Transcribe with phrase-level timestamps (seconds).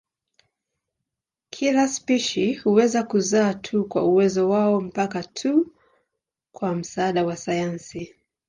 [1.49, 5.73] Kila spishi huweza kuzaa tu kwa uwezo wao mpaka tu
[6.51, 8.15] kwa msaada wa sayansi.